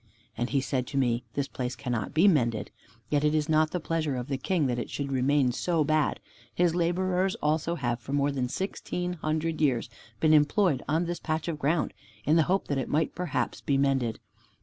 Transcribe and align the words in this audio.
And 0.35 0.49
he 0.49 0.61
said 0.61 0.87
to 0.87 0.97
me, 0.97 1.25
"This 1.35 1.47
place 1.47 1.75
cannot 1.75 2.11
be 2.11 2.27
mended, 2.27 2.71
yet 3.11 3.23
it 3.23 3.35
is 3.35 3.47
not 3.47 3.69
the 3.69 3.79
pleasure 3.79 4.15
of 4.15 4.29
the 4.29 4.37
King 4.39 4.65
that 4.65 4.79
it 4.79 4.89
should 4.89 5.11
remain 5.11 5.51
so 5.51 5.83
bad. 5.83 6.19
His 6.55 6.73
laborers 6.73 7.35
also 7.35 7.75
have 7.75 7.99
for 7.99 8.11
more 8.11 8.31
than 8.31 8.49
sixteen 8.49 9.13
hundred 9.13 9.61
years 9.61 9.91
been 10.19 10.33
employed 10.33 10.81
on 10.89 11.05
this 11.05 11.19
patch 11.19 11.47
of 11.47 11.59
ground, 11.59 11.93
in 12.25 12.35
the 12.35 12.41
hope 12.49 12.67
that 12.67 12.79
it 12.79 12.89
might 12.89 13.13
perhaps 13.13 13.61
be 13.61 13.77
mended. 13.77 14.19